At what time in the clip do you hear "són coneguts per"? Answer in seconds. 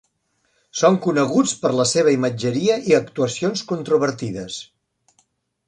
0.79-1.73